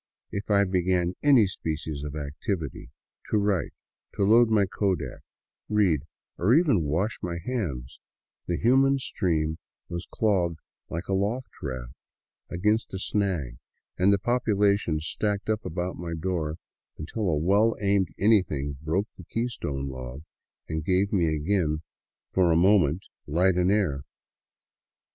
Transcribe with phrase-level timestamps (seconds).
[0.31, 2.89] If I began any species of activity,—
[3.29, 3.71] to write,
[4.17, 5.21] load my kodak,
[5.69, 6.07] read,
[6.39, 7.99] or even to wash my hands,
[8.47, 9.59] the human stream
[9.89, 10.57] was clogged
[10.89, 11.93] like a log raft
[12.49, 13.59] against a snag
[13.95, 16.57] and the population stacked up about my door
[16.97, 20.23] until a well aimed anything broke the keystone log,
[20.67, 21.83] and gave me again
[22.33, 24.01] for a moment light and air.